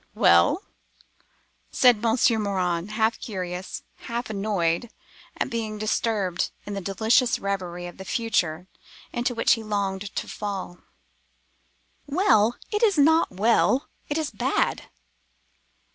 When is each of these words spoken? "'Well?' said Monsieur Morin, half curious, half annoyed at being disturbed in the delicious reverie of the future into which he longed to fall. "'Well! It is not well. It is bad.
"'Well?' 0.15 0.63
said 1.71 2.01
Monsieur 2.01 2.39
Morin, 2.39 2.87
half 2.87 3.19
curious, 3.19 3.83
half 3.97 4.31
annoyed 4.31 4.89
at 5.37 5.51
being 5.51 5.77
disturbed 5.77 6.49
in 6.65 6.73
the 6.73 6.81
delicious 6.81 7.37
reverie 7.37 7.85
of 7.85 7.97
the 7.97 8.03
future 8.03 8.65
into 9.13 9.35
which 9.35 9.53
he 9.53 9.61
longed 9.61 10.15
to 10.15 10.27
fall. 10.27 10.79
"'Well! 12.07 12.57
It 12.71 12.81
is 12.81 12.97
not 12.97 13.29
well. 13.29 13.89
It 14.09 14.17
is 14.17 14.31
bad. 14.31 14.89